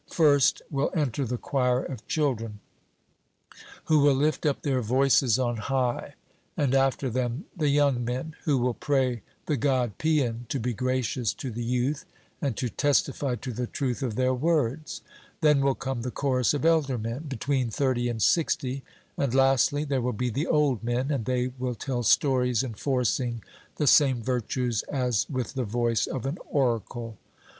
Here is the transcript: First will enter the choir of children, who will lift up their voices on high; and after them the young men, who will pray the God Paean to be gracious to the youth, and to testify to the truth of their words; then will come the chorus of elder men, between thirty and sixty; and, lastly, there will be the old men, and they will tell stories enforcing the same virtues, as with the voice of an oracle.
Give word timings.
First 0.09 0.63
will 0.71 0.89
enter 0.95 1.27
the 1.27 1.37
choir 1.37 1.83
of 1.83 2.07
children, 2.07 2.59
who 3.85 3.99
will 3.99 4.15
lift 4.15 4.47
up 4.47 4.63
their 4.63 4.81
voices 4.81 5.37
on 5.37 5.57
high; 5.57 6.15
and 6.57 6.73
after 6.73 7.07
them 7.07 7.45
the 7.55 7.69
young 7.69 8.03
men, 8.03 8.35
who 8.45 8.57
will 8.57 8.73
pray 8.73 9.21
the 9.45 9.57
God 9.57 9.99
Paean 9.99 10.47
to 10.49 10.59
be 10.59 10.73
gracious 10.73 11.33
to 11.35 11.51
the 11.51 11.63
youth, 11.63 12.03
and 12.41 12.57
to 12.57 12.67
testify 12.67 13.35
to 13.35 13.53
the 13.53 13.67
truth 13.67 14.01
of 14.01 14.15
their 14.15 14.33
words; 14.33 15.01
then 15.41 15.61
will 15.63 15.75
come 15.75 16.01
the 16.01 16.09
chorus 16.09 16.55
of 16.55 16.65
elder 16.65 16.97
men, 16.97 17.25
between 17.29 17.69
thirty 17.69 18.09
and 18.09 18.23
sixty; 18.23 18.81
and, 19.19 19.35
lastly, 19.35 19.83
there 19.83 20.01
will 20.01 20.13
be 20.13 20.31
the 20.31 20.47
old 20.47 20.83
men, 20.83 21.11
and 21.11 21.25
they 21.25 21.49
will 21.59 21.75
tell 21.75 22.01
stories 22.01 22.63
enforcing 22.63 23.43
the 23.75 23.85
same 23.85 24.23
virtues, 24.23 24.81
as 24.89 25.29
with 25.29 25.53
the 25.53 25.63
voice 25.63 26.07
of 26.07 26.25
an 26.25 26.39
oracle. 26.49 27.19